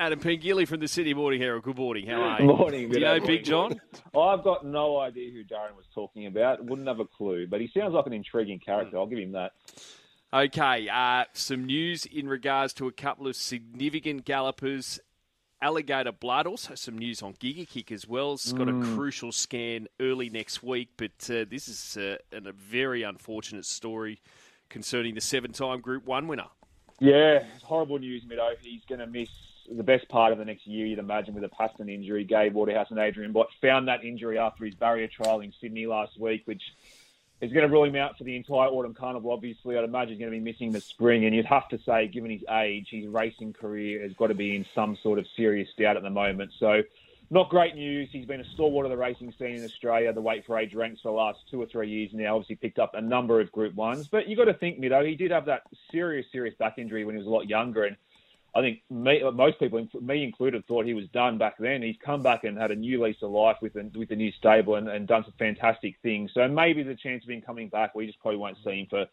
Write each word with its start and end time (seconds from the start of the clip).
Adam 0.00 0.18
Pengilly 0.18 0.66
from 0.66 0.80
the 0.80 0.88
Sydney 0.88 1.12
Morning 1.12 1.42
Herald. 1.42 1.62
Good 1.62 1.76
morning. 1.76 2.06
How 2.06 2.22
are 2.22 2.40
you? 2.40 2.46
Morning. 2.46 2.88
Do 2.88 2.98
you 2.98 3.04
know 3.04 3.20
Big 3.20 3.44
John? 3.44 3.78
I've 4.16 4.42
got 4.42 4.64
no 4.64 4.98
idea 4.98 5.30
who 5.30 5.44
Darren 5.44 5.76
was 5.76 5.84
talking 5.94 6.24
about. 6.24 6.64
Wouldn't 6.64 6.88
have 6.88 7.00
a 7.00 7.04
clue, 7.04 7.46
but 7.46 7.60
he 7.60 7.68
sounds 7.68 7.92
like 7.92 8.06
an 8.06 8.14
intriguing 8.14 8.60
character. 8.60 8.96
I'll 8.96 9.04
give 9.04 9.18
him 9.18 9.32
that. 9.32 9.52
Okay, 10.32 10.88
uh, 10.88 11.24
some 11.34 11.66
news 11.66 12.06
in 12.06 12.28
regards 12.28 12.72
to 12.74 12.88
a 12.88 12.92
couple 12.92 13.26
of 13.26 13.36
significant 13.36 14.24
gallopers. 14.24 15.00
Alligator 15.60 16.12
Blood, 16.12 16.46
also 16.46 16.74
some 16.76 16.96
news 16.96 17.20
on 17.20 17.34
Giga 17.34 17.68
Kick 17.68 17.92
as 17.92 18.08
well. 18.08 18.32
It's 18.32 18.54
got 18.54 18.68
mm. 18.68 18.80
a 18.80 18.96
crucial 18.96 19.32
scan 19.32 19.86
early 20.00 20.30
next 20.30 20.62
week, 20.62 20.88
but 20.96 21.12
uh, 21.28 21.44
this 21.50 21.68
is 21.68 21.98
uh, 21.98 22.16
a 22.32 22.52
very 22.52 23.02
unfortunate 23.02 23.66
story 23.66 24.22
concerning 24.70 25.14
the 25.14 25.20
seven 25.20 25.52
time 25.52 25.82
Group 25.82 26.06
1 26.06 26.26
winner. 26.26 26.46
Yeah, 27.00 27.44
horrible 27.62 27.98
news, 27.98 28.24
Mido. 28.24 28.54
He's 28.62 28.84
going 28.86 29.00
to 29.00 29.06
miss 29.06 29.28
the 29.76 29.82
best 29.82 30.08
part 30.08 30.32
of 30.32 30.38
the 30.38 30.44
next 30.44 30.66
year, 30.66 30.86
you'd 30.86 30.98
imagine, 30.98 31.34
with 31.34 31.44
a 31.44 31.48
pastern 31.48 31.88
injury. 31.88 32.24
Gai 32.24 32.48
Waterhouse 32.48 32.88
and 32.90 32.98
Adrian 32.98 33.32
Bott 33.32 33.48
found 33.60 33.88
that 33.88 34.04
injury 34.04 34.38
after 34.38 34.64
his 34.64 34.74
barrier 34.74 35.08
trial 35.08 35.40
in 35.40 35.52
Sydney 35.60 35.86
last 35.86 36.18
week, 36.18 36.42
which 36.46 36.62
is 37.40 37.52
going 37.52 37.66
to 37.66 37.72
rule 37.72 37.84
him 37.84 37.96
out 37.96 38.18
for 38.18 38.24
the 38.24 38.36
entire 38.36 38.68
autumn 38.68 38.94
carnival. 38.94 39.32
Obviously, 39.32 39.78
I'd 39.78 39.84
imagine 39.84 40.14
he's 40.14 40.18
going 40.18 40.32
to 40.32 40.36
be 40.36 40.44
missing 40.44 40.72
the 40.72 40.80
spring, 40.80 41.24
and 41.24 41.34
you'd 41.34 41.46
have 41.46 41.68
to 41.68 41.78
say, 41.86 42.08
given 42.08 42.30
his 42.30 42.44
age, 42.50 42.88
his 42.90 43.06
racing 43.06 43.52
career 43.52 44.02
has 44.02 44.12
got 44.14 44.26
to 44.26 44.34
be 44.34 44.56
in 44.56 44.66
some 44.74 44.96
sort 45.02 45.18
of 45.18 45.26
serious 45.36 45.68
doubt 45.78 45.96
at 45.96 46.02
the 46.02 46.10
moment. 46.10 46.50
So, 46.58 46.82
not 47.32 47.48
great 47.48 47.76
news. 47.76 48.08
He's 48.10 48.26
been 48.26 48.40
a 48.40 48.44
stalwart 48.44 48.86
of 48.86 48.90
the 48.90 48.96
racing 48.96 49.32
scene 49.38 49.54
in 49.54 49.64
Australia, 49.64 50.12
the 50.12 50.20
weight 50.20 50.44
for 50.44 50.58
age 50.58 50.74
ranks 50.74 51.00
for 51.00 51.08
the 51.08 51.16
last 51.16 51.38
two 51.48 51.62
or 51.62 51.66
three 51.66 51.88
years 51.88 52.10
now. 52.12 52.34
Obviously, 52.34 52.56
picked 52.56 52.80
up 52.80 52.94
a 52.94 53.00
number 53.00 53.40
of 53.40 53.52
Group 53.52 53.74
Ones, 53.76 54.08
but 54.08 54.28
you 54.28 54.36
got 54.36 54.46
to 54.46 54.54
think, 54.54 54.80
Mido, 54.80 55.06
he 55.06 55.14
did 55.14 55.30
have 55.30 55.44
that 55.44 55.62
serious, 55.92 56.26
serious 56.32 56.56
back 56.56 56.76
injury 56.76 57.04
when 57.04 57.14
he 57.14 57.20
was 57.20 57.28
a 57.28 57.30
lot 57.30 57.48
younger, 57.48 57.84
and 57.84 57.96
I 58.54 58.60
think 58.60 58.82
me, 58.90 59.22
most 59.32 59.58
people, 59.60 59.86
me 60.00 60.24
included, 60.24 60.66
thought 60.66 60.84
he 60.84 60.94
was 60.94 61.08
done 61.08 61.38
back 61.38 61.54
then. 61.58 61.82
He's 61.82 61.96
come 62.04 62.22
back 62.22 62.44
and 62.44 62.58
had 62.58 62.72
a 62.72 62.76
new 62.76 63.02
lease 63.02 63.22
of 63.22 63.30
life 63.30 63.56
with 63.62 63.74
the, 63.74 63.90
with 63.94 64.08
the 64.08 64.16
new 64.16 64.32
stable 64.32 64.74
and, 64.74 64.88
and 64.88 65.06
done 65.06 65.24
some 65.24 65.34
fantastic 65.38 65.94
things. 66.02 66.32
So 66.34 66.46
maybe 66.48 66.82
the 66.82 66.96
chance 66.96 67.22
of 67.22 67.30
him 67.30 67.42
coming 67.42 67.68
back, 67.68 67.94
we 67.94 68.06
just 68.06 68.18
probably 68.18 68.38
won't 68.38 68.56
see 68.64 68.80
him 68.80 68.86
for 68.90 69.06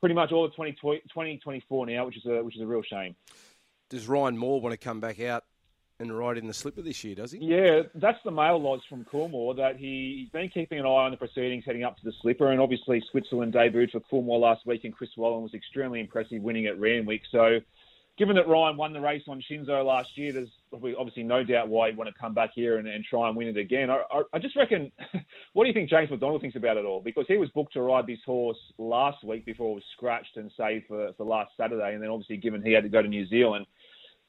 pretty 0.00 0.14
much 0.14 0.32
all 0.32 0.44
of 0.44 0.54
2024 0.54 1.86
now, 1.86 2.06
which 2.06 2.16
is 2.16 2.26
a 2.26 2.42
which 2.42 2.56
is 2.56 2.62
a 2.62 2.66
real 2.66 2.82
shame. 2.82 3.14
Does 3.90 4.08
Ryan 4.08 4.36
Moore 4.36 4.60
want 4.60 4.72
to 4.72 4.76
come 4.76 5.00
back 5.00 5.20
out 5.20 5.44
and 6.00 6.16
ride 6.16 6.36
in 6.36 6.46
the 6.46 6.54
slipper 6.54 6.82
this 6.82 7.04
year? 7.04 7.14
Does 7.14 7.32
he? 7.32 7.38
Yeah, 7.38 7.82
that's 7.94 8.18
the 8.24 8.30
mail 8.30 8.60
lodge 8.60 8.82
from 8.88 9.04
Coolmore 9.04 9.56
that 9.56 9.76
he, 9.76 10.18
he's 10.20 10.30
been 10.30 10.48
keeping 10.48 10.80
an 10.80 10.84
eye 10.84 11.04
on 11.04 11.12
the 11.12 11.16
proceedings 11.16 11.64
heading 11.64 11.84
up 11.84 11.96
to 11.98 12.04
the 12.04 12.12
slipper, 12.20 12.50
and 12.50 12.60
obviously 12.60 13.02
Switzerland 13.10 13.54
debuted 13.54 13.92
for 13.92 14.00
Coolmore 14.00 14.40
last 14.40 14.66
week, 14.66 14.84
and 14.84 14.94
Chris 14.94 15.10
Waller 15.16 15.40
was 15.40 15.54
extremely 15.54 16.00
impressive 16.00 16.42
winning 16.42 16.66
at 16.66 16.78
Randwick. 16.80 17.22
So 17.30 17.60
given 18.16 18.36
that 18.36 18.46
Ryan 18.46 18.76
won 18.76 18.92
the 18.92 19.00
race 19.00 19.24
on 19.28 19.42
Shinzo 19.42 19.84
last 19.84 20.16
year, 20.16 20.32
there's 20.32 20.50
obviously 20.72 21.24
no 21.24 21.42
doubt 21.42 21.68
why 21.68 21.88
he'd 21.88 21.96
want 21.96 22.08
to 22.08 22.18
come 22.18 22.32
back 22.32 22.50
here 22.54 22.78
and, 22.78 22.86
and 22.86 23.04
try 23.04 23.28
and 23.28 23.36
win 23.36 23.48
it 23.48 23.56
again. 23.56 23.90
I, 23.90 24.02
I, 24.10 24.22
I, 24.34 24.38
just 24.38 24.54
reckon, 24.54 24.92
what 25.52 25.64
do 25.64 25.68
you 25.68 25.74
think 25.74 25.90
James 25.90 26.10
McDonald 26.10 26.40
thinks 26.40 26.56
about 26.56 26.76
it 26.76 26.84
all? 26.84 27.00
Because 27.00 27.26
he 27.26 27.36
was 27.36 27.50
booked 27.50 27.72
to 27.72 27.82
ride 27.82 28.06
this 28.06 28.20
horse 28.24 28.58
last 28.78 29.24
week 29.24 29.44
before 29.44 29.72
it 29.72 29.74
was 29.74 29.84
scratched 29.96 30.36
and 30.36 30.50
saved 30.56 30.86
for, 30.86 31.12
for 31.16 31.24
last 31.24 31.50
Saturday, 31.56 31.94
and 31.94 32.02
then 32.02 32.10
obviously 32.10 32.36
given 32.36 32.62
he 32.62 32.72
had 32.72 32.84
to 32.84 32.88
go 32.88 33.02
to 33.02 33.08
New 33.08 33.26
Zealand, 33.26 33.66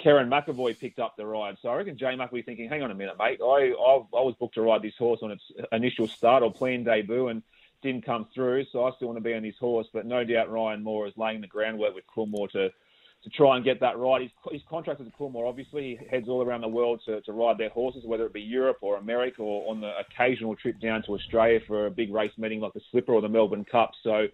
Kerrin 0.04 0.30
McEvoy 0.30 0.78
picked 0.78 1.00
up 1.00 1.16
the 1.16 1.26
ride. 1.26 1.58
So 1.62 1.70
I 1.70 1.76
reckon 1.76 1.98
J 1.98 2.16
Mac 2.16 2.32
will 2.32 2.40
be 2.40 2.44
thinking, 2.44 2.68
hang 2.68 2.82
on 2.82 2.92
a 2.92 2.96
minute, 2.96 3.16
mate, 3.20 3.40
I, 3.42 3.72
I, 3.72 3.96
I 4.18 4.22
was 4.22 4.36
booked 4.40 4.56
to 4.56 4.62
ride 4.62 4.82
this 4.82 4.98
horse 4.98 5.20
on 5.22 5.32
its 5.32 5.44
initial 5.72 6.08
start 6.08 6.44
or 6.44 6.52
planned 6.52 6.86
debut, 6.86 7.28
and 7.28 7.44
didn't 7.82 8.06
come 8.06 8.28
through, 8.34 8.66
so 8.72 8.86
I 8.86 8.92
still 8.96 9.10
want 9.10 9.18
to 9.18 9.24
be 9.24 9.36
on 9.36 9.44
this 9.44 9.58
horse. 9.60 9.88
But 9.94 10.08
no 10.08 10.24
doubt 10.24 10.52
Ryan 10.52 10.84
Moore 10.84 11.08
is 11.08 11.14
laying 11.18 11.42
the 11.42 11.48
groundwork 11.48 11.94
with 11.94 12.06
Coolmore 12.08 12.50
to 12.52 12.72
to 13.24 13.30
try 13.32 13.56
and 13.56 13.66
get 13.66 13.80
that 13.80 13.98
right. 13.98 14.22
He's, 14.22 14.32
he's 14.52 14.62
contracted 14.70 15.08
to 15.08 15.18
Coolmore, 15.18 15.48
obviously. 15.48 15.98
He 16.00 16.08
heads 16.10 16.28
all 16.30 16.44
around 16.44 16.62
the 16.62 16.68
world 16.68 17.02
to, 17.06 17.22
to 17.22 17.32
ride 17.32 17.58
their 17.58 17.70
horses, 17.70 18.04
whether 18.06 18.26
it 18.26 18.34
be 18.34 18.42
Europe 18.42 18.78
or 18.82 18.98
America 18.98 19.42
or 19.42 19.70
on 19.70 19.82
the 19.82 19.92
occasional 19.98 20.56
trip 20.56 20.80
down 20.80 21.02
to 21.04 21.14
Australia 21.14 21.60
for 21.68 21.88
a 21.88 21.92
big 21.92 22.14
race 22.14 22.32
meeting 22.38 22.60
like 22.60 22.74
the 22.74 22.82
Slipper 22.92 23.14
or 23.14 23.22
the 23.22 23.30
Melbourne 23.30 23.66
Cup. 23.66 23.92
So, 24.04 24.28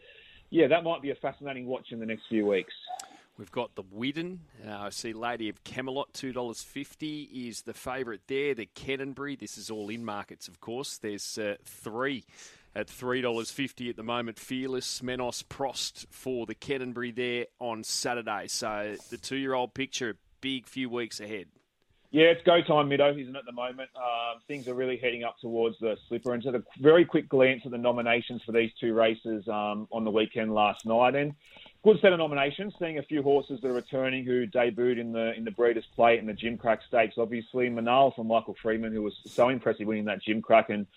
yeah, 0.49 0.67
that 0.67 0.83
might 0.83 1.01
be 1.01 1.11
a 1.11 1.15
fascinating 1.15 1.65
watch 1.65 1.87
in 1.91 1.99
the 1.99 2.05
next 2.05 2.23
few 2.27 2.45
weeks. 2.45 2.73
We've 3.37 3.51
got 3.51 3.73
the 3.75 3.83
Widden. 3.83 4.39
Uh, 4.67 4.71
I 4.71 4.89
see 4.89 5.13
Lady 5.13 5.47
of 5.47 5.63
Camelot, 5.63 6.13
$2.50 6.13 7.47
is 7.47 7.61
the 7.61 7.73
favourite 7.73 8.21
there. 8.27 8.53
The 8.53 8.67
Canterbury, 8.75 9.35
this 9.35 9.57
is 9.57 9.71
all 9.71 9.89
in 9.89 10.03
markets, 10.03 10.47
of 10.47 10.59
course. 10.59 10.97
There's 10.97 11.37
uh, 11.37 11.55
three 11.63 12.25
at 12.75 12.87
$3.50 12.87 13.89
at 13.89 13.95
the 13.95 14.03
moment. 14.03 14.39
Fearless, 14.39 15.01
Menos, 15.01 15.43
Prost 15.43 16.05
for 16.09 16.45
the 16.45 16.55
Canterbury 16.55 17.11
there 17.11 17.45
on 17.59 17.83
Saturday. 17.83 18.47
So 18.47 18.95
the 19.09 19.17
two 19.17 19.37
year 19.37 19.53
old 19.53 19.73
picture, 19.73 20.17
big 20.39 20.67
few 20.67 20.89
weeks 20.89 21.19
ahead. 21.19 21.47
Yeah, 22.11 22.25
it's 22.25 22.43
go 22.43 22.61
time, 22.61 22.89
Mido, 22.89 23.09
isn't 23.17 23.35
it, 23.35 23.39
at 23.39 23.45
the 23.45 23.53
moment? 23.53 23.89
Um, 23.95 24.41
things 24.45 24.67
are 24.67 24.73
really 24.73 24.97
heading 24.97 25.23
up 25.23 25.37
towards 25.39 25.79
the 25.79 25.95
slipper. 26.09 26.33
And 26.33 26.43
just 26.43 26.55
a 26.55 26.63
very 26.81 27.05
quick 27.05 27.29
glance 27.29 27.61
at 27.63 27.71
the 27.71 27.77
nominations 27.77 28.41
for 28.45 28.51
these 28.51 28.69
two 28.81 28.93
races 28.93 29.47
um, 29.47 29.87
on 29.93 30.03
the 30.03 30.11
weekend 30.11 30.53
last 30.53 30.85
night. 30.85 31.15
And 31.15 31.33
good 31.85 32.01
set 32.01 32.11
of 32.11 32.19
nominations, 32.19 32.73
seeing 32.79 32.97
a 32.97 33.03
few 33.03 33.23
horses 33.23 33.61
that 33.61 33.69
are 33.69 33.73
returning 33.73 34.25
who 34.25 34.45
debuted 34.45 34.99
in 34.99 35.13
the 35.13 35.33
in 35.35 35.45
the 35.45 35.51
Breeders' 35.51 35.85
Plate 35.95 36.19
and 36.19 36.27
the 36.27 36.33
Gimcrack 36.33 36.79
Stakes. 36.85 37.15
Obviously, 37.17 37.69
Manal 37.69 38.13
from 38.13 38.27
Michael 38.27 38.57
Freedman, 38.61 38.91
who 38.91 39.03
was 39.03 39.15
so 39.25 39.47
impressive 39.47 39.87
winning 39.87 40.05
that 40.05 40.21
Gimcrack, 40.21 40.67
and 40.67 40.87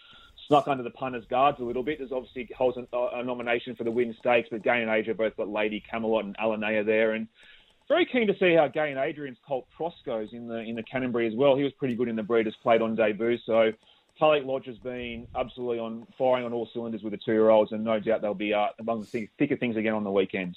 snuck 0.47 0.69
under 0.69 0.83
the 0.83 0.91
punters' 0.91 1.25
guards 1.29 1.59
a 1.61 1.65
little 1.65 1.83
bit. 1.83 1.99
There's 1.99 2.13
obviously 2.13 2.49
holds 2.57 2.77
a, 2.77 2.97
uh, 2.97 3.11
a 3.15 3.25
nomination 3.25 3.77
for 3.77 3.85
the 3.85 3.91
Win 3.91 4.15
Stakes, 4.19 4.49
but 4.51 4.63
Gai 4.63 4.81
and 4.81 4.91
Adrian 4.91 5.17
both 5.17 5.37
got 5.37 5.49
Lady 5.49 5.83
Camelot 5.91 6.25
and 6.25 6.37
Alanea 6.37 6.85
there, 6.85 7.13
and 7.13 7.29
very 7.89 8.07
keen 8.07 8.27
to 8.27 8.35
see 8.39 8.55
how 8.55 8.69
Gai 8.69 8.89
and 8.89 8.99
Adrian's 8.99 9.39
Colt 9.47 9.67
Prost 9.79 10.05
goes 10.07 10.29
in 10.33 10.49
the 10.49 10.59
in 10.59 10.75
the 10.75 10.83
Canterbury 10.83 11.27
as 11.27 11.35
well. 11.35 11.57
He 11.57 11.63
was 11.63 11.73
pretty 11.73 11.95
good 11.95 12.09
in 12.09 12.17
the 12.17 12.23
Breeders' 12.23 12.57
Plate 12.63 12.83
on 12.83 12.95
debut, 12.95 13.39
so 13.45 13.73
Tulloch 14.19 14.45
Lodge 14.45 14.67
has 14.67 14.79
been 14.79 15.27
absolutely 15.35 15.81
on 15.81 16.07
firing 16.17 16.45
on 16.45 16.53
all 16.53 16.69
cylinders 16.73 17.03
with 17.03 17.13
the 17.13 17.19
two-year-olds, 17.19 17.73
and 17.73 17.83
no 17.83 17.99
doubt 17.99 18.23
they'll 18.23 18.33
be 18.33 18.55
uh, 18.55 18.69
among 18.79 19.07
the 19.13 19.29
thicker 19.39 19.57
things 19.57 19.77
again 19.77 19.93
on 19.93 20.05
the 20.05 20.11
weekends. 20.11 20.57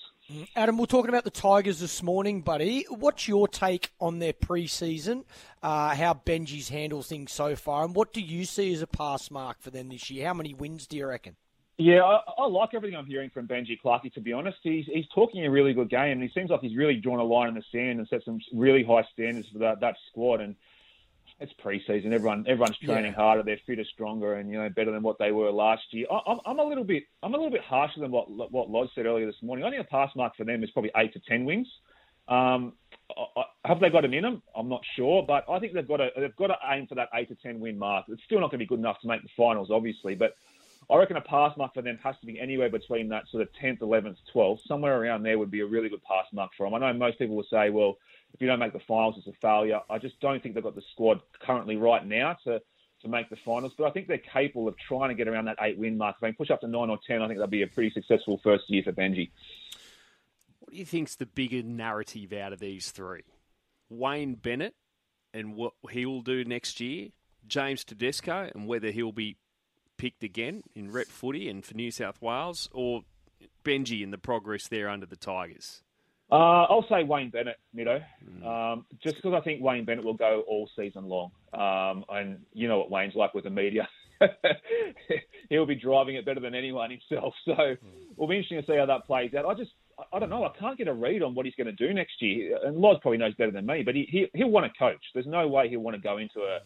Adam, 0.55 0.77
we're 0.77 0.85
talking 0.85 1.09
about 1.09 1.23
the 1.23 1.31
Tigers 1.31 1.79
this 1.79 2.03
morning, 2.03 2.41
buddy. 2.41 2.85
What's 2.89 3.27
your 3.27 3.47
take 3.47 3.91
on 3.99 4.19
their 4.19 4.33
pre-season? 4.33 5.25
Uh, 5.63 5.95
how 5.95 6.13
Benji's 6.13 6.69
handled 6.69 7.07
things 7.07 7.31
so 7.31 7.55
far, 7.55 7.83
and 7.83 7.95
what 7.95 8.13
do 8.13 8.21
you 8.21 8.45
see 8.45 8.71
as 8.73 8.81
a 8.81 8.87
pass 8.87 9.31
mark 9.31 9.59
for 9.59 9.71
them 9.71 9.89
this 9.89 10.09
year? 10.11 10.27
How 10.27 10.33
many 10.35 10.53
wins 10.53 10.85
do 10.85 10.97
you 10.97 11.07
reckon? 11.07 11.35
Yeah, 11.79 12.03
I, 12.03 12.19
I 12.39 12.47
like 12.47 12.69
everything 12.73 12.97
I'm 12.97 13.05
hearing 13.05 13.29
from 13.29 13.47
Benji 13.47 13.77
Clarkey. 13.83 14.11
To 14.13 14.21
be 14.21 14.33
honest, 14.33 14.57
he's 14.63 14.85
he's 14.87 15.07
talking 15.13 15.45
a 15.45 15.51
really 15.51 15.73
good 15.73 15.89
game, 15.89 16.13
and 16.13 16.23
he 16.23 16.29
seems 16.29 16.49
like 16.49 16.61
he's 16.61 16.75
really 16.75 16.95
drawn 16.95 17.19
a 17.19 17.23
line 17.23 17.49
in 17.49 17.53
the 17.53 17.63
sand 17.71 17.99
and 17.99 18.07
set 18.07 18.23
some 18.23 18.39
really 18.51 18.83
high 18.83 19.05
standards 19.13 19.47
for 19.53 19.59
that 19.59 19.79
that 19.81 19.95
squad. 20.09 20.41
And 20.41 20.55
it's 21.39 21.53
preseason. 21.63 22.11
Everyone 22.13 22.45
everyone's 22.47 22.77
training 22.77 23.11
yeah. 23.11 23.17
harder. 23.17 23.43
They're 23.43 23.59
fitter, 23.65 23.85
stronger, 23.93 24.35
and 24.35 24.49
you 24.49 24.57
know 24.57 24.69
better 24.69 24.91
than 24.91 25.03
what 25.03 25.19
they 25.19 25.31
were 25.31 25.51
last 25.51 25.83
year. 25.91 26.07
I, 26.11 26.31
am 26.31 26.39
I'm 26.45 26.59
a 26.59 26.63
little 26.63 26.83
bit 26.83 27.03
I'm 27.21 27.33
a 27.33 27.37
little 27.37 27.51
bit 27.51 27.61
harsher 27.61 27.99
than 27.99 28.11
what 28.11 28.29
what 28.51 28.69
Loz 28.69 28.89
said 28.95 29.05
earlier 29.05 29.25
this 29.25 29.41
morning. 29.43 29.63
I 29.63 29.69
think 29.69 29.81
a 29.81 29.89
pass 29.89 30.09
mark 30.15 30.35
for 30.35 30.45
them 30.45 30.63
is 30.63 30.71
probably 30.71 30.91
eight 30.97 31.13
to 31.13 31.19
ten 31.27 31.45
wins. 31.45 31.67
Um, 32.27 32.73
I, 33.37 33.43
have 33.65 33.79
they 33.79 33.89
got 33.89 34.01
them 34.01 34.13
in 34.13 34.23
them? 34.23 34.41
I'm 34.55 34.67
not 34.67 34.81
sure, 34.95 35.23
but 35.25 35.45
I 35.49 35.59
think 35.59 35.73
they've 35.73 35.87
got 35.87 35.97
to 35.97 36.09
they've 36.15 36.35
got 36.35 36.47
to 36.47 36.57
aim 36.71 36.87
for 36.87 36.95
that 36.95 37.09
eight 37.13 37.29
to 37.29 37.35
ten 37.35 37.59
win 37.59 37.77
mark. 37.77 38.05
It's 38.09 38.23
still 38.25 38.39
not 38.39 38.51
going 38.51 38.59
to 38.59 38.65
be 38.65 38.67
good 38.67 38.79
enough 38.79 38.99
to 39.01 39.07
make 39.07 39.21
the 39.21 39.29
finals, 39.37 39.69
obviously, 39.71 40.15
but 40.15 40.35
I 40.89 40.95
reckon 40.95 41.17
a 41.17 41.21
pass 41.21 41.55
mark 41.57 41.73
for 41.73 41.81
them 41.81 41.99
has 42.01 42.15
to 42.21 42.25
be 42.25 42.39
anywhere 42.39 42.69
between 42.69 43.09
that 43.09 43.27
sort 43.29 43.43
of 43.43 43.49
10th, 43.61 43.79
11th, 43.79 44.17
12th. 44.33 44.59
Somewhere 44.67 45.01
around 45.01 45.23
there 45.23 45.37
would 45.37 45.51
be 45.51 45.59
a 45.59 45.65
really 45.65 45.89
good 45.89 46.03
pass 46.03 46.25
mark 46.31 46.51
for 46.57 46.65
them. 46.65 46.73
I 46.73 46.79
know 46.79 46.97
most 46.97 47.19
people 47.19 47.35
will 47.35 47.45
say, 47.49 47.69
well, 47.69 47.97
if 48.33 48.39
you 48.39 48.47
don't 48.47 48.59
make 48.59 48.73
the 48.73 48.79
finals, 48.87 49.15
it's 49.17 49.27
a 49.27 49.33
failure. 49.41 49.81
I 49.89 49.97
just 49.97 50.19
don't 50.21 50.41
think 50.41 50.55
they've 50.55 50.63
got 50.63 50.75
the 50.75 50.83
squad 50.93 51.21
currently 51.41 51.75
right 51.75 52.05
now 52.05 52.37
to 52.45 52.61
to 53.01 53.07
make 53.07 53.29
the 53.29 53.37
finals. 53.45 53.73
But 53.77 53.85
I 53.85 53.91
think 53.91 54.07
they're 54.07 54.17
capable 54.17 54.67
of 54.67 54.75
trying 54.77 55.09
to 55.09 55.15
get 55.15 55.27
around 55.27 55.45
that 55.45 55.57
eight 55.61 55.77
win 55.77 55.97
mark. 55.97 56.15
If 56.15 56.21
they 56.21 56.27
can 56.29 56.35
push 56.35 56.49
up 56.49 56.61
to 56.61 56.67
nine 56.67 56.89
or 56.89 56.97
ten, 57.05 57.21
I 57.21 57.27
think 57.27 57.37
that'll 57.37 57.49
be 57.49 57.61
a 57.61 57.67
pretty 57.67 57.91
successful 57.91 58.39
first 58.43 58.63
year 58.69 58.81
for 58.83 58.91
Benji. 58.91 59.29
What 60.59 60.71
do 60.71 60.77
you 60.77 60.85
think's 60.85 61.15
the 61.15 61.25
bigger 61.25 61.63
narrative 61.63 62.33
out 62.33 62.53
of 62.53 62.59
these 62.59 62.91
three? 62.91 63.21
Wayne 63.89 64.35
Bennett 64.35 64.75
and 65.33 65.55
what 65.55 65.73
he 65.91 66.05
will 66.05 66.21
do 66.21 66.43
next 66.43 66.79
year, 66.79 67.09
James 67.45 67.83
Tedesco 67.83 68.49
and 68.53 68.67
whether 68.67 68.91
he'll 68.91 69.11
be 69.11 69.37
picked 69.97 70.23
again 70.23 70.63
in 70.75 70.91
rep 70.91 71.07
footy 71.07 71.49
and 71.49 71.65
for 71.65 71.73
New 71.73 71.91
South 71.91 72.21
Wales, 72.21 72.69
or 72.71 73.01
Benji 73.63 74.01
in 74.01 74.11
the 74.11 74.17
progress 74.17 74.67
there 74.67 74.89
under 74.89 75.05
the 75.05 75.15
Tigers? 75.15 75.83
Uh, 76.29 76.63
I'll 76.63 76.85
say 76.89 77.03
Wayne 77.03 77.29
Bennett, 77.29 77.57
Mido, 77.75 78.03
mm. 78.25 78.45
um, 78.45 78.85
just 79.01 79.15
because 79.15 79.33
I 79.33 79.39
think 79.41 79.61
Wayne 79.61 79.85
Bennett 79.85 80.03
will 80.03 80.13
go 80.13 80.43
all 80.47 80.69
season 80.75 81.05
long. 81.05 81.31
Um, 81.53 82.03
and 82.09 82.39
you 82.53 82.67
know 82.67 82.79
what 82.79 82.91
Wayne's 82.91 83.15
like 83.15 83.33
with 83.33 83.45
the 83.45 83.49
media. 83.49 83.87
He'll 85.49 85.65
be 85.65 85.75
driving 85.75 86.15
it 86.15 86.25
better 86.25 86.41
than 86.41 86.53
anyone 86.53 86.91
himself. 86.91 87.33
So 87.45 87.53
mm. 87.53 87.77
it'll 88.11 88.27
be 88.27 88.35
interesting 88.35 88.61
to 88.61 88.67
see 88.67 88.77
how 88.77 88.85
that 88.87 89.05
plays 89.05 89.33
out. 89.33 89.45
I 89.45 89.53
just, 89.53 89.71
I 90.11 90.19
don't 90.19 90.29
know. 90.29 90.43
I 90.43 90.51
can't 90.59 90.77
get 90.77 90.89
a 90.89 90.93
read 90.93 91.23
on 91.23 91.33
what 91.33 91.45
he's 91.45 91.55
going 91.55 91.67
to 91.67 91.87
do 91.87 91.93
next 91.93 92.21
year. 92.21 92.57
And 92.63 92.77
Loz 92.77 92.97
probably 93.01 93.19
knows 93.19 93.33
better 93.35 93.51
than 93.51 93.65
me, 93.65 93.83
but 93.83 93.95
he, 93.95 94.05
he, 94.11 94.27
he'll 94.33 94.49
want 94.49 94.71
to 94.71 94.77
coach. 94.77 95.01
There's 95.13 95.27
no 95.27 95.47
way 95.47 95.69
he'll 95.69 95.79
want 95.79 95.95
to 95.95 96.01
go 96.01 96.17
into 96.17 96.41
a, 96.41 96.59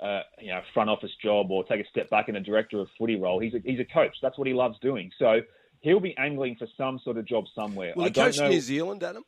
uh, 0.00 0.20
you 0.40 0.48
know, 0.48 0.60
front 0.72 0.90
office 0.90 1.10
job 1.22 1.50
or 1.50 1.64
take 1.64 1.84
a 1.84 1.88
step 1.88 2.10
back 2.10 2.28
in 2.28 2.36
a 2.36 2.40
director 2.40 2.80
of 2.80 2.88
footy 2.98 3.16
role. 3.16 3.40
He's 3.40 3.54
a, 3.54 3.58
he's 3.64 3.80
a 3.80 3.84
coach. 3.84 4.16
That's 4.22 4.36
what 4.38 4.46
he 4.46 4.54
loves 4.54 4.78
doing. 4.80 5.10
So 5.18 5.40
he'll 5.80 6.00
be 6.00 6.16
angling 6.16 6.56
for 6.56 6.66
some 6.76 6.98
sort 7.04 7.16
of 7.18 7.24
job 7.26 7.44
somewhere. 7.54 7.92
Will 7.96 8.04
he 8.04 8.10
coach 8.10 8.38
know... 8.38 8.48
New 8.48 8.60
Zealand, 8.60 9.02
Adam? 9.02 9.24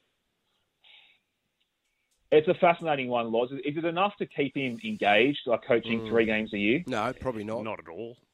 It's 2.32 2.48
a 2.48 2.54
fascinating 2.54 3.08
one, 3.08 3.30
Loz. 3.30 3.50
Is 3.52 3.76
it 3.76 3.84
enough 3.84 4.12
to 4.18 4.26
keep 4.26 4.56
him 4.56 4.78
engaged, 4.84 5.38
like 5.46 5.64
coaching 5.66 6.00
Mm. 6.00 6.08
three 6.08 6.24
games 6.26 6.52
a 6.52 6.58
year? 6.58 6.82
No, 6.86 7.12
probably 7.20 7.44
not. 7.44 7.62
Not 7.62 7.78
at 7.78 7.88
all. 7.88 8.16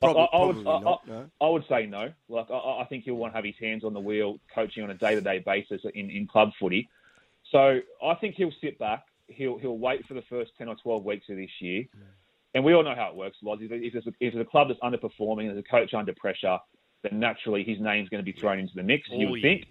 Probably, 0.00 0.22
I, 0.32 0.36
I 0.36 0.46
would, 0.46 0.56
I, 0.58 0.80
not. 0.80 1.02
I- 1.06 1.10
no. 1.10 1.30
I 1.40 1.48
would 1.48 1.64
say 1.68 1.86
no. 1.86 2.12
Like 2.28 2.50
I, 2.50 2.54
I 2.54 2.86
think 2.88 3.04
he'll 3.04 3.14
want 3.16 3.32
to 3.32 3.36
have 3.36 3.44
his 3.44 3.56
hands 3.60 3.84
on 3.84 3.92
the 3.92 4.00
wheel, 4.00 4.38
coaching 4.54 4.82
on 4.84 4.90
a 4.90 4.94
day-to-day 4.94 5.40
basis 5.44 5.82
in, 5.92 6.08
in 6.08 6.26
club 6.26 6.50
footy. 6.58 6.88
So 7.50 7.80
I 8.02 8.14
think 8.14 8.36
he'll 8.36 8.52
sit 8.60 8.78
back. 8.78 9.04
He'll 9.28 9.58
he'll 9.58 9.78
wait 9.78 10.06
for 10.06 10.14
the 10.14 10.22
first 10.22 10.52
ten 10.56 10.68
or 10.68 10.76
twelve 10.76 11.04
weeks 11.04 11.28
of 11.28 11.36
this 11.36 11.50
year, 11.60 11.84
and 12.54 12.64
we 12.64 12.72
all 12.74 12.82
know 12.82 12.94
how 12.94 13.08
it 13.08 13.16
works. 13.16 13.36
Loz. 13.42 13.58
If, 13.60 13.70
if, 13.72 13.92
there's 13.92 14.06
a, 14.06 14.12
if 14.20 14.32
there's 14.32 14.46
a 14.46 14.50
club 14.50 14.68
that's 14.68 14.80
underperforming, 14.80 15.46
there's 15.46 15.58
a 15.58 15.62
coach 15.62 15.94
under 15.94 16.12
pressure, 16.14 16.58
then 17.02 17.18
naturally 17.20 17.64
his 17.64 17.80
name's 17.80 18.08
going 18.08 18.24
to 18.24 18.32
be 18.32 18.38
thrown 18.38 18.58
into 18.58 18.74
the 18.74 18.82
mix. 18.82 19.08
you 19.10 19.26
Oh, 19.26 19.30
would 19.32 19.42
yeah. 19.42 19.48
think. 19.50 19.66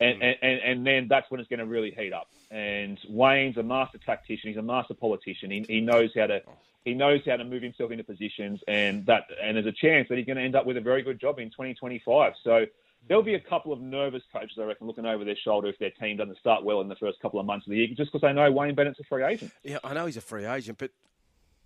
And, 0.00 0.18
mm. 0.20 0.24
and, 0.24 0.36
and, 0.42 0.60
and 0.60 0.86
then 0.86 1.08
that's 1.08 1.30
when 1.30 1.40
it's 1.40 1.48
going 1.48 1.60
to 1.60 1.66
really 1.66 1.90
heat 1.90 2.12
up. 2.12 2.28
And 2.50 2.98
Wayne's 3.08 3.56
a 3.58 3.62
master 3.62 3.98
tactician. 3.98 4.48
He's 4.48 4.56
a 4.56 4.62
master 4.62 4.94
politician. 4.94 5.50
He, 5.50 5.64
he 5.68 5.80
knows 5.80 6.10
how 6.16 6.26
to 6.26 6.42
he 6.84 6.94
knows 6.94 7.20
how 7.26 7.36
to 7.36 7.44
move 7.44 7.62
himself 7.62 7.90
into 7.90 8.04
positions, 8.04 8.60
and 8.66 9.04
that 9.06 9.24
and 9.42 9.56
there's 9.56 9.66
a 9.66 9.72
chance 9.72 10.08
that 10.08 10.16
he's 10.16 10.26
going 10.26 10.38
to 10.38 10.42
end 10.42 10.56
up 10.56 10.64
with 10.64 10.78
a 10.78 10.80
very 10.80 11.02
good 11.02 11.20
job 11.20 11.38
in 11.38 11.50
2025. 11.50 12.32
So 12.42 12.64
there'll 13.08 13.22
be 13.22 13.34
a 13.34 13.40
couple 13.40 13.72
of 13.72 13.80
nervous 13.80 14.22
coaches, 14.32 14.56
I 14.58 14.64
reckon, 14.64 14.86
looking 14.86 15.06
over 15.06 15.24
their 15.24 15.36
shoulder 15.36 15.68
if 15.68 15.78
their 15.78 15.90
team 15.90 16.16
doesn't 16.16 16.38
start 16.38 16.64
well 16.64 16.80
in 16.80 16.88
the 16.88 16.96
first 16.96 17.20
couple 17.20 17.40
of 17.40 17.46
months 17.46 17.66
of 17.66 17.70
the 17.70 17.78
year, 17.78 17.88
just 17.88 18.12
because 18.12 18.20
they 18.22 18.32
know 18.32 18.50
Wayne 18.50 18.74
Bennett's 18.74 19.00
a 19.00 19.04
free 19.04 19.24
agent. 19.24 19.52
Yeah, 19.62 19.78
I 19.82 19.94
know 19.94 20.06
he's 20.06 20.16
a 20.16 20.22
free 20.22 20.46
agent, 20.46 20.78
but 20.78 20.90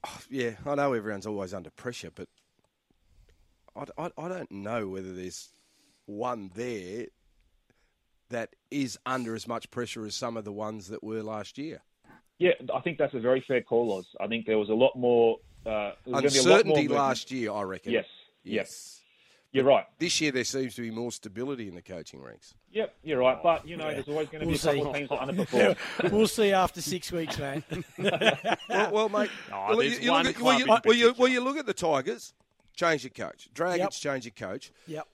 oh, 0.07 0.19
yeah, 0.31 0.53
I 0.67 0.75
know 0.75 0.93
everyone's 0.93 1.27
always 1.27 1.53
under 1.55 1.71
pressure, 1.71 2.11
but 2.15 2.29
I, 3.77 3.85
I, 3.99 4.11
I 4.17 4.29
don't 4.29 4.51
know 4.51 4.89
whether 4.89 5.13
there's 5.13 5.51
one 6.07 6.51
there 6.55 7.07
that 8.31 8.51
is 8.71 8.99
under 9.07 9.35
as 9.35 9.47
much 9.47 9.71
pressure 9.71 10.05
as 10.07 10.15
some 10.15 10.37
of 10.37 10.45
the 10.45 10.53
ones 10.53 10.89
that 10.89 11.05
were 11.05 11.23
last 11.23 11.59
year. 11.59 11.83
Yeah, 12.39 12.53
I 12.75 12.81
think 12.81 12.99
that's 12.99 13.15
a 13.15 13.21
very 13.21 13.45
fair 13.47 13.63
call, 13.63 13.93
Oz. 13.93 14.07
I 14.21 14.27
think 14.27 14.47
there 14.47 14.59
was 14.59 14.69
a 14.69 14.75
lot 14.75 14.97
more 14.97 15.39
uh, 15.67 15.93
there 16.05 16.15
was 16.15 16.23
gonna 16.23 16.31
be 16.31 16.39
a 16.39 16.43
lot 16.43 16.67
more 16.67 16.77
Uncertainty 16.77 16.89
last 16.89 17.31
year, 17.31 17.53
I 17.53 17.63
reckon. 17.63 17.93
Yes, 17.93 18.07
Yes. 18.43 19.01
You're 19.55 19.65
right. 19.65 19.87
This 20.01 20.21
year 20.21 20.33
there 20.33 20.43
seems 20.43 20.75
to 20.75 20.83
be 20.83 20.91
more 20.91 21.13
stability 21.13 21.69
in 21.69 21.77
the 21.77 21.81
coaching 21.81 22.21
ranks. 22.21 22.55
Yep, 22.73 22.93
you're 23.05 23.21
right. 23.21 23.41
But 23.41 23.67
you 23.67 23.77
know, 23.77 23.89
there's 23.89 24.09
always 24.09 24.29
going 24.29 24.41
to 24.41 24.47
be 24.47 24.53
We'll 24.53 24.57
a 24.57 24.59
couple 24.59 24.95
see. 24.95 25.03
of 25.03 25.09
teams 25.09 25.09
that 25.11 25.21
underperform. 25.21 26.13
we'll 26.13 26.27
see 26.27 26.51
after 26.53 26.83
six 26.83 27.13
weeks, 27.13 27.39
mate. 27.39 27.63
Well, 28.69 28.91
well 28.93 29.09
mate, 29.09 29.31
well, 29.51 29.77
there's 29.79 29.99
you, 30.01 30.07
you 30.07 30.11
one 30.11 30.27
look 30.27 30.35
at, 30.35 30.41
club 30.41 30.45
well, 30.45 30.59
you, 30.59 30.67
well, 30.85 30.97
you, 30.97 31.15
well, 31.17 31.29
you 31.29 31.41
look 31.41 31.57
at 31.57 31.67
the 31.67 31.73
Tigers, 31.73 32.35
change 32.75 33.05
your 33.05 33.11
coach. 33.11 33.49
Dragons, 33.55 33.79
Yep. 33.79 34.13
change 34.13 34.25
your 34.25 34.33
coach. 34.51 34.73
yep. 34.89 35.07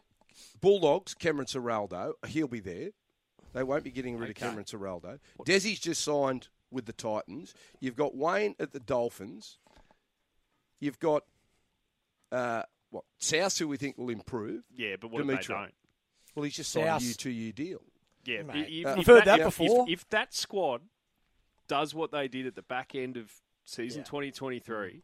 Bulldogs, 0.63 1.13
Cameron 1.15 1.47
Ciraldo, 1.47 2.15
he'll 2.27 2.49
be 2.49 2.61
there. 2.61 2.91
They 3.53 3.63
won't 3.63 3.85
be 3.85 3.91
getting 3.91 4.17
rid 4.17 4.31
Okay. 4.31 4.47
of 4.47 4.49
Cameron 4.49 4.65
Ciraldo. 4.65 5.19
Desi's 5.45 5.81
just 5.81 6.03
signed 6.03 6.49
with 6.71 6.87
the 6.87 6.93
Titans. 6.95 7.53
You've 7.81 7.97
got 7.97 8.15
Wayne 8.17 8.55
at 8.59 8.73
the 8.73 8.81
Dolphins. 8.81 9.59
You've 10.79 10.99
got 10.99 11.25
uh, 12.33 12.63
what 12.91 13.05
South, 13.19 13.57
who 13.59 13.69
we 13.69 13.77
think 13.77 13.97
will 13.99 14.11
improve. 14.11 14.63
Yeah, 14.75 14.97
but 15.01 15.11
what 15.11 15.21
if 15.21 15.27
Dimitri. 15.27 15.55
they 15.55 15.61
don't? 15.61 15.75
Well, 16.35 16.45
he's 16.45 16.57
just 16.57 16.71
signed 16.73 16.87
a 16.87 16.91
South. 16.93 17.03
new 17.03 17.15
two-year 17.15 17.53
deal. 17.53 17.81
Yeah, 18.25 18.43
Mate, 18.43 18.67
if, 18.69 18.87
uh, 18.87 18.91
if 18.91 18.99
I've 18.99 19.07
heard 19.07 19.25
that 19.25 19.39
if- 19.41 19.45
before. 19.47 19.87
If, 19.89 20.01
if 20.01 20.09
that 20.11 20.35
squad 20.35 20.83
does 21.69 21.95
what 21.95 22.11
they 22.13 22.29
did 22.29 22.47
at 22.47 22.55
the 22.55 22.63
back 22.63 22.95
end 22.95 23.17
of 23.17 23.31
season 23.65 24.01
Yeah. 24.01 24.05
2023, 24.05 25.03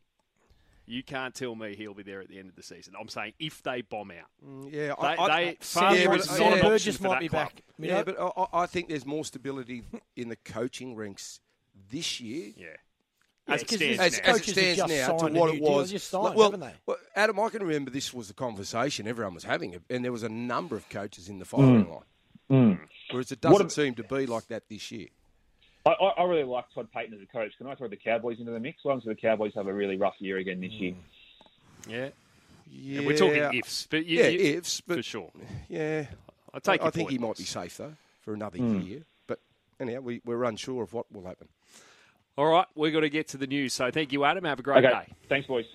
you 0.88 1.02
can't 1.02 1.34
tell 1.34 1.54
me 1.56 1.74
he'll 1.74 1.94
be 1.94 2.02
there 2.04 2.20
at 2.20 2.28
the 2.28 2.38
end 2.38 2.48
of 2.48 2.54
the 2.56 2.62
season. 2.62 2.94
I'm 3.00 3.08
saying 3.08 3.32
if 3.38 3.62
they 3.62 3.82
bomb 3.82 4.10
out. 4.12 4.28
Mm, 4.44 4.72
Yeah, 4.72 4.94
They, 5.00 5.06
I, 5.06 5.16
I, 5.24 5.44
they, 5.44 5.56
Sam, 5.60 5.82
Farnborough 5.82 6.00
yeah, 6.02 6.08
but- 6.08 6.18
is 6.20 6.24
Sam 6.30 6.38
not 6.50 6.58
an 6.58 6.72
option 6.72 6.92
for 6.94 7.02
might 7.08 7.20
be 7.20 7.28
club. 7.28 7.46
back. 7.46 7.62
yeah, 7.78 8.02
but 8.04 8.16
I, 8.20 8.62
I 8.62 8.66
think 8.66 8.88
there's 8.88 9.06
more 9.06 9.24
stability 9.24 9.82
in 10.16 10.28
the 10.28 10.36
coaching 10.36 10.94
ranks 10.94 11.40
this 11.90 12.20
year 12.20 12.52
Yeah. 12.56 12.66
Yeah, 13.48 13.54
As 13.54 13.62
it 13.62 13.69
'cause 13.69 13.78
stands 13.78 14.00
as, 14.00 14.12
now. 14.22 14.31
as 14.31 14.37
it 14.40 14.52
stands 14.52 14.78
now 14.93 15.16
to 15.19 15.32
what 15.32 15.54
it 15.54 15.62
was. 15.62 15.90
just 15.90 16.10
signed, 16.10 16.34
well, 16.34 16.50
they? 16.50 16.72
well, 16.84 16.96
Adam, 17.14 17.38
I 17.38 17.48
can 17.48 17.62
remember 17.62 17.90
this 17.93 18.12
was 18.12 18.28
the 18.28 18.34
conversation 18.34 19.06
everyone 19.06 19.34
was 19.34 19.44
having, 19.44 19.81
and 19.88 20.04
there 20.04 20.10
was 20.12 20.25
a 20.25 20.28
number 20.28 20.75
of 20.75 20.88
coaches 20.88 21.28
in 21.28 21.38
the 21.38 21.44
firing 21.44 21.87
mm. 21.87 21.90
line. 21.90 22.00
Mm. 22.50 22.78
Whereas 23.10 23.31
it 23.31 23.40
doesn't 23.40 23.60
ab- 23.66 23.70
seem 23.70 23.94
to 23.94 24.02
be 24.02 24.26
like 24.26 24.48
that 24.48 24.69
this 24.69 24.90
year. 24.90 25.08
I, 25.84 25.90
I 25.90 26.04
I 26.22 26.25
really 26.25 26.43
like 26.43 26.64
Todd 26.75 26.88
Payten 26.94 27.14
as 27.14 27.22
a 27.22 27.26
coach. 27.26 27.52
Can 27.56 27.69
I 27.69 27.76
throw 27.76 27.87
the 27.87 27.96
Cowboys 27.96 28.40
into 28.40 28.50
the 28.50 28.58
mix? 28.58 28.84
Well, 28.84 29.00
the 29.04 29.14
Cowboys 29.14 29.52
have 29.54 29.69
a 29.69 29.72
really 29.72 29.96
rough 29.96 30.16
year 30.19 30.38
again 30.38 30.60
this 30.60 30.72
year. 30.72 30.93
Mm. 30.93 30.96
Yeah. 31.88 32.08
Yeah, 32.69 32.98
And 32.98 33.06
we're 33.06 33.16
talking 33.16 33.58
ifs, 33.58 33.87
but 33.88 34.04
you, 34.06 34.19
Yeah, 34.19 34.26
you- 34.28 34.58
ifs, 34.58 34.81
but 34.81 34.96
for 34.96 35.02
sure. 35.04 35.31
yeah, 35.69 36.06
I 36.52 36.58
take. 36.58 36.81
I, 36.81 36.87
your 36.87 36.90
think 36.90 37.10
he 37.10 37.19
might 37.19 37.37
be 37.37 37.44
safe 37.44 37.76
though 37.76 37.94
for 38.22 38.34
another 38.34 38.58
year. 38.58 39.02
But 39.28 39.38
anyhow, 39.78 40.00
we, 40.00 40.20
we're 40.25 40.43
unsure 40.43 40.82
of 40.82 40.93
what 40.93 41.10
will 41.12 41.25
happen. 41.25 41.48
All 42.38 42.46
right, 42.46 42.66
we've 42.74 42.92
got 42.92 43.00
to 43.00 43.10
get 43.10 43.28
to 43.28 43.36
the 43.36 43.46
news. 43.46 43.72
So 43.74 43.90
thank 43.90 44.12
you, 44.12 44.24
Adam. 44.24 44.44
Have 44.44 44.58
a 44.58 44.62
great 44.62 44.84
Okay, 44.84 44.88
day. 45.06 45.12
thanks, 45.28 45.46
boys. 45.46 45.66